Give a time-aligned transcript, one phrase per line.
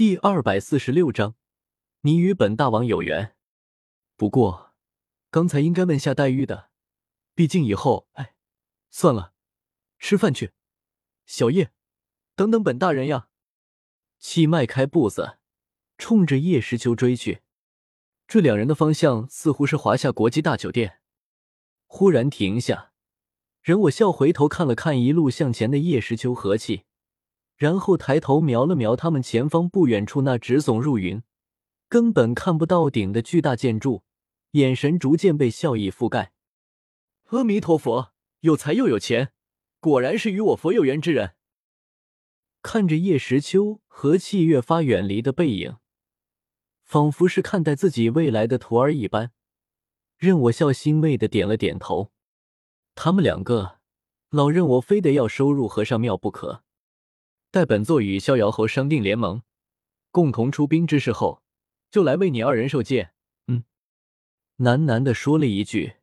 [0.00, 1.34] 第二百四十六章，
[2.00, 3.36] 你与本大王有缘。
[4.16, 4.72] 不过，
[5.30, 6.70] 刚才应该问下黛玉的，
[7.34, 8.08] 毕竟以后……
[8.12, 8.34] 哎，
[8.90, 9.34] 算了，
[9.98, 10.52] 吃饭去。
[11.26, 11.72] 小叶，
[12.34, 13.28] 等等本大人呀！
[14.18, 15.36] 气迈开步子，
[15.98, 17.42] 冲着叶时秋追去。
[18.26, 21.00] 这两人的方向似乎是华夏国际大酒店。
[21.84, 22.94] 忽然停下，
[23.60, 26.86] 任我笑回头看了看一路向前的叶时秋和气。
[27.60, 31.22] 然后抬头瞄了瞄他们前方不远处那直耸入云、
[31.90, 34.02] 根本看不到顶的巨大建筑，
[34.52, 36.32] 眼神逐渐被笑意覆盖。
[37.26, 39.32] 阿弥陀佛，有才又有钱，
[39.78, 41.34] 果然是与我佛有缘之人。
[42.62, 45.76] 看着叶时秋和气越发远离的背影，
[46.82, 49.32] 仿佛是看待自己未来的徒儿一般，
[50.16, 52.10] 任我笑欣慰的点了点头。
[52.94, 53.80] 他们两个，
[54.30, 56.64] 老任我非得要收入和尚庙不可。
[57.52, 59.42] 待本座与逍遥侯商定联盟，
[60.12, 61.42] 共同出兵之事后，
[61.90, 63.10] 就来为你二人受戒。
[63.48, 63.64] 嗯，
[64.58, 65.94] 喃喃的说了一句，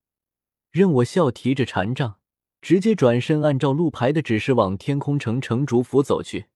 [0.71, 2.19] 任我笑提着禅杖，
[2.59, 6.47] 直接转身按照路牌的指示往天空城城主府走去。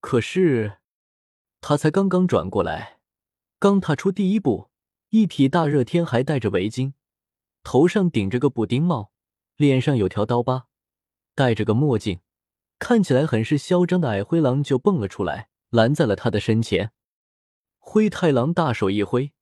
[0.00, 0.78] 可是
[1.62, 2.98] 他才刚刚转过来，
[3.58, 4.68] 刚踏出第一步，
[5.08, 6.92] 一匹大热天还戴着围巾，
[7.62, 9.10] 头上顶着个补丁帽，
[9.56, 10.66] 脸上有条刀疤，
[11.34, 12.20] 戴着个墨镜。
[12.82, 16.90] 看起来很是嚣张的矮灰狼就蹦了出来，拦在了他的身前。
[17.78, 19.32] 灰太狼大手一挥，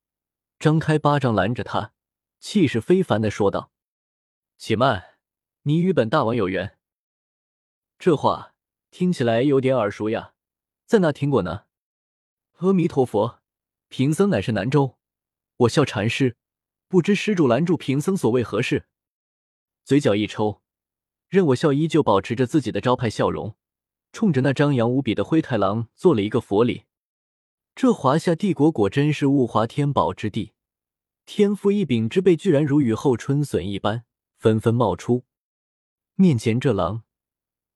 [0.59, 1.95] 张开巴掌拦着他，
[2.39, 3.73] 气势非凡的说道
[4.59, 5.17] ：“且慢，
[5.63, 6.77] 你与本大王有缘。”
[7.99, 8.53] 这话
[8.91, 10.35] 听起来有点耳熟呀，
[10.85, 11.65] 在哪听过呢？
[12.59, 13.41] 阿弥陀佛，
[13.89, 14.99] 贫僧乃是南州，
[15.57, 16.37] 我笑禅师，
[16.89, 18.87] 不知施主拦住贫僧所为何事？
[19.83, 20.60] 嘴角一抽。
[21.31, 23.55] 任我笑依旧保持着自己的招牌笑容，
[24.13, 26.83] 冲着那张扬无比的灰太狼做了一个佛礼。
[27.77, 30.55] 这华夏帝国果真是物华天宝之地，
[31.25, 34.05] 天赋异禀之辈居然如雨后春笋一般
[34.39, 35.25] 纷纷冒出。
[36.17, 37.05] 面前这狼，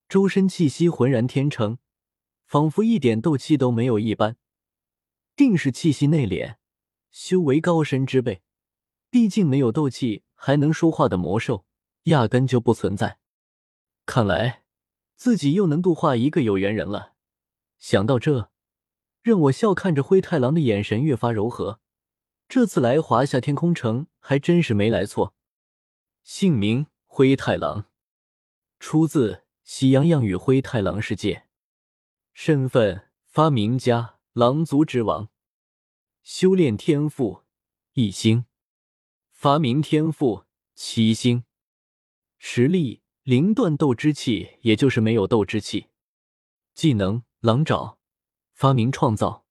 [0.09, 1.79] 周身气息浑然天成，
[2.45, 4.37] 仿佛一点斗气都没有一般，
[5.37, 6.57] 定是气息内敛、
[7.13, 8.43] 修为高深之辈。
[9.11, 11.65] 毕竟没有斗气还能说话的魔兽，
[12.05, 13.21] 压根就不存在。
[14.07, 14.65] 看来
[15.17, 17.15] 自己又能度化一个有缘人了。
[17.79, 18.51] 想到这，
[19.23, 21.81] 任我笑看着灰太狼的眼神越发柔和。
[22.49, 25.35] 这次来华夏天空城还真是没来错。
[26.23, 27.87] 姓名：灰太狼，
[28.79, 29.33] 出自
[29.63, 31.35] 《喜羊羊与灰太狼世界》。
[32.33, 35.31] 身份：发明家，狼族之王。
[36.23, 37.45] 修炼天赋：
[37.93, 38.45] 一星。
[39.31, 40.45] 发明天赋：
[40.75, 41.45] 七星。
[42.39, 43.04] 实力。
[43.25, 45.87] 灵断斗之气，也就是没有斗之气。
[46.75, 47.97] 技能：狼爪。
[48.53, 49.47] 发明创造。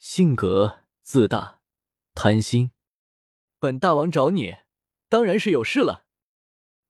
[0.00, 1.60] 性格：自大、
[2.14, 2.72] 贪心。
[3.60, 4.56] 本大王找你，
[5.08, 6.04] 当然是有事了。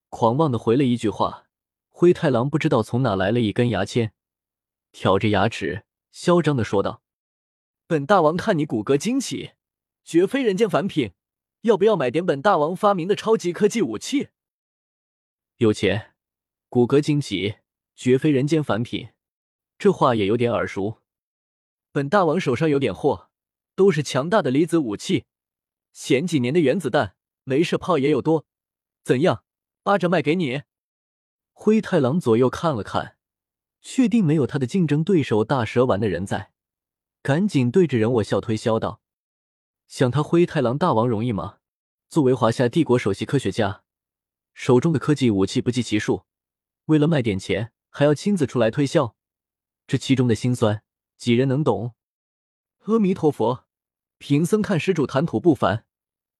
[0.09, 1.45] 狂妄的回了一句话。
[1.87, 4.13] 灰太狼不知道从哪来了一根牙签，
[4.91, 7.03] 挑着牙齿，嚣张的说道
[7.85, 9.51] ：“本大王看你骨骼惊奇，
[10.03, 11.11] 绝非人间凡品，
[11.61, 14.29] 要不要买点本大王发明的超级科技武器？”
[15.61, 16.15] 有钱，
[16.69, 17.57] 骨骼惊奇，
[17.95, 19.09] 绝非人间凡品。
[19.77, 21.03] 这话也有点耳熟。
[21.91, 23.29] 本大王手上有点货，
[23.75, 25.25] 都是强大的离子武器。
[25.93, 28.47] 前几年的原子弹、镭射炮也有多。
[29.03, 29.43] 怎样，
[29.83, 30.63] 八折卖给你？
[31.51, 33.17] 灰太狼左右看了看，
[33.81, 36.53] 确定没有他的竞争对手大蛇丸的人在，
[37.21, 38.99] 赶紧对着人我笑推销道
[39.87, 41.59] ：“想他灰太狼大王容易吗？
[42.09, 43.80] 作为华夏帝国首席科学家。”
[44.61, 46.27] 手中的科技武器不计其数，
[46.85, 49.15] 为了卖点钱，还要亲自出来推销，
[49.87, 50.83] 这其中的辛酸，
[51.17, 51.95] 几人能懂？
[52.81, 53.65] 阿弥陀佛，
[54.19, 55.87] 贫僧看施主谈吐不凡，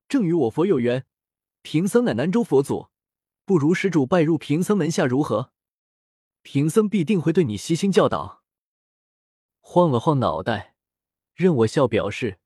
[0.08, 1.08] 正与我佛有缘。
[1.64, 2.90] 贫僧乃南州佛祖，
[3.44, 5.52] 不如施主拜入贫僧门下如何？
[6.44, 8.44] 贫僧必定会对你悉心教导。
[9.62, 10.76] 晃了晃脑袋，
[11.34, 12.40] 任我笑表示，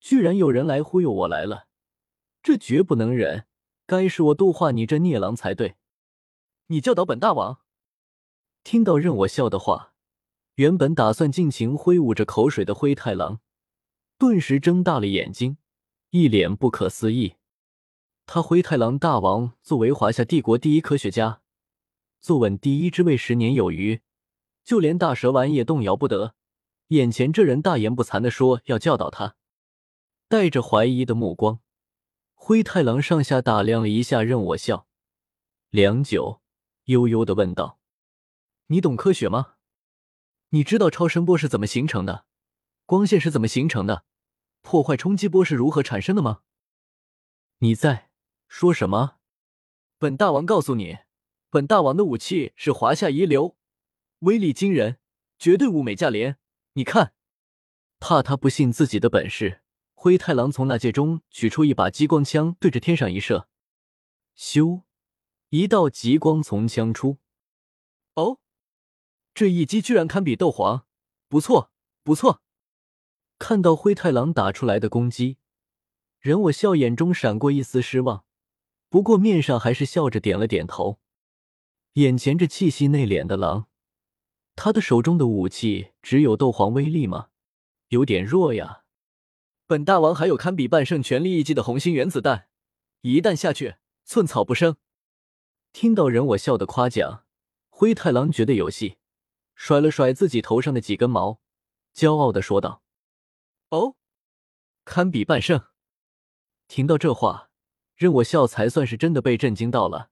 [0.00, 1.68] 居然有人来忽悠我来了，
[2.42, 3.46] 这绝不能忍。
[3.92, 5.76] 该是我度化你这孽狼才对，
[6.68, 7.58] 你教导本大王。
[8.64, 9.92] 听到任我笑的话，
[10.54, 13.40] 原本打算尽情挥舞着口水的灰太狼，
[14.16, 15.58] 顿时睁大了眼睛，
[16.08, 17.34] 一脸不可思议。
[18.24, 21.42] 他灰太狼大王作为华夏帝国第一科学家，
[22.22, 24.00] 坐稳第一之位十年有余，
[24.64, 26.34] 就连大蛇丸也动摇不得。
[26.88, 29.36] 眼前这人大言不惭的说要教导他，
[30.30, 31.60] 带着怀疑的目光。
[32.44, 34.88] 灰太狼上下打量了一下，任我笑，
[35.70, 36.42] 良久，
[36.86, 37.78] 悠悠的问道
[38.66, 39.54] ：“你懂科学吗？
[40.48, 42.26] 你知道超声波是怎么形成的？
[42.84, 44.04] 光线是怎么形成的？
[44.60, 46.40] 破坏冲击波是如何产生的吗？
[47.58, 48.10] 你在
[48.48, 49.18] 说什么？
[49.98, 50.98] 本大王告诉你，
[51.48, 53.56] 本大王的武器是华夏一流，
[54.18, 54.98] 威力惊人，
[55.38, 56.38] 绝对物美价廉。
[56.72, 57.14] 你看，
[58.00, 59.61] 怕他不信自己的本事，
[60.02, 63.46] 灰太狼从那戒中取出一把激光枪，对着天上一射，
[64.36, 64.82] 咻，
[65.50, 67.18] 一道极光从枪出。
[68.16, 68.40] 哦，
[69.32, 70.86] 这一击居然堪比斗皇，
[71.28, 71.70] 不错，
[72.02, 72.42] 不错。
[73.38, 75.38] 看到灰太狼打出来的攻击，
[76.18, 78.24] 任我笑眼中闪过一丝失望，
[78.88, 80.98] 不过面上还是笑着点了点头。
[81.92, 83.68] 眼前这气息内敛的狼。
[84.56, 87.28] 他的手中的武器只有斗皇威力吗？
[87.90, 88.81] 有点弱呀。
[89.72, 92.46] 本大王还有堪比半圣全力一击的红心原子弹，
[93.00, 94.76] 一弹下去寸草不生。
[95.72, 97.24] 听到人我笑的夸奖，
[97.70, 98.98] 灰太狼觉得有戏，
[99.54, 101.40] 甩了甩自己头上的几根毛，
[101.94, 102.82] 骄傲的说道
[103.72, 103.96] ：“哦，
[104.84, 105.62] 堪比半圣。”
[106.68, 107.48] 听到这话，
[107.96, 110.10] 任我笑才算是真的被震惊到了。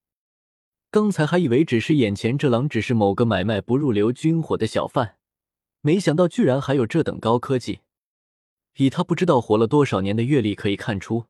[0.91, 5.19] 刚才还以为只是眼前这狼只是某个买卖不入流军火的小贩，
[5.83, 7.81] 没想到居然还有这等高科技。
[8.77, 11.27] 以他不知道活了多少年的阅历可以看出，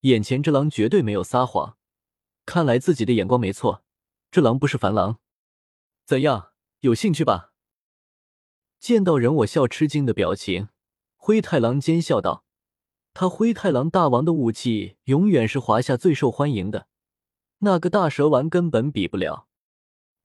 [0.00, 1.76] 眼前这狼绝对没有撒谎。
[2.46, 3.82] 看来自己的眼光没错，
[4.30, 5.18] 这狼不是凡狼。
[6.04, 7.52] 怎样，有兴趣吧？
[8.78, 10.68] 见到人我笑吃惊的表情，
[11.16, 12.44] 灰太狼奸笑道
[13.14, 16.86] ：“他灰太狼大王的武器永远是华夏最受欢迎的。”
[17.60, 19.48] 那个大蛇丸根本比不了，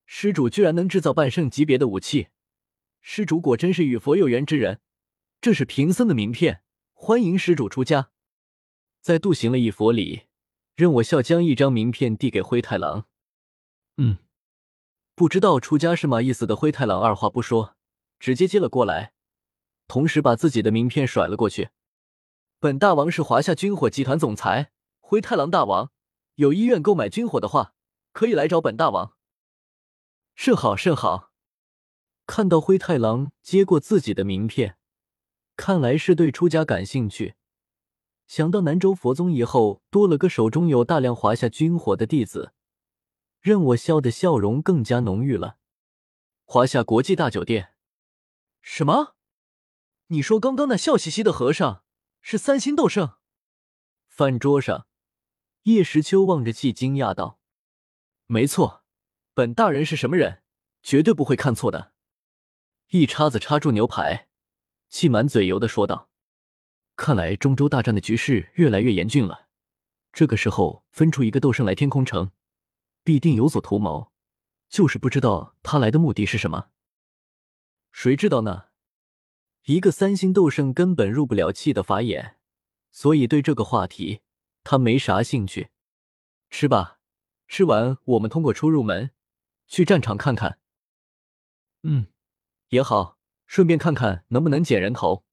[0.05, 2.27] 施主居然能制造半圣级别的武器，
[3.01, 4.81] 施主果真是与佛有缘之人。
[5.41, 6.63] 这是贫僧的名片，
[6.93, 8.11] 欢迎施主出家。
[8.99, 10.23] 在度行了一佛礼，
[10.75, 13.07] 任我笑将一张名片递给灰太狼。
[13.95, 14.17] 嗯，
[15.15, 17.77] 不知道出家是嘛意思的灰太狼二话不说，
[18.19, 19.13] 直接接了过来，
[19.87, 21.69] 同时把自己的名片甩了过去。
[22.59, 25.91] 本大王是华夏军火集团总裁，灰太狼大王。
[26.35, 27.73] 有意愿购买军火的话，
[28.11, 29.13] 可以来找本大王。
[30.35, 31.31] 甚好甚好。
[32.27, 34.77] 看到灰太狼接过自己的名片，
[35.59, 37.35] 看来是对出家感兴趣。
[38.27, 42.53] 想到南州佛宗以后多了个手中有大量华夏军火的弟子，
[43.41, 45.57] 任我笑的笑容更加浓郁了。
[46.45, 47.73] 华夏国际大酒店？
[48.61, 49.15] 什么？
[50.07, 51.83] 你说刚刚那笑嘻嘻的和尚
[52.21, 53.15] 是三星斗圣？
[54.07, 54.87] 饭桌上。
[55.63, 57.41] 叶时秋望着气，惊讶道
[58.27, 58.85] ：“没错，
[59.33, 60.41] 本大人是什么人，
[60.81, 61.91] 绝对不会看错的。”
[62.91, 64.28] 一叉子插住牛排，
[64.89, 66.09] 气满嘴油的说道
[66.97, 69.47] ：“看来中州大战的局势越来越严峻了。
[70.11, 72.31] 这个时候分出一个斗圣来天空城，
[73.03, 74.11] 必定有所图谋，
[74.67, 76.69] 就是不知道他来的目的是什么。
[77.91, 78.65] 谁知道呢？
[79.65, 82.37] 一个三星斗圣根本入不了气的法眼，
[82.91, 84.21] 所以对这个话题。”
[84.61, 85.69] 他没啥兴趣，
[86.49, 86.99] 吃吧，
[87.47, 89.11] 吃完我们通过出入门
[89.67, 90.59] 去战场看看。
[91.83, 92.07] 嗯，
[92.67, 93.17] 也好，
[93.49, 95.23] 顺便看看能不能捡人头。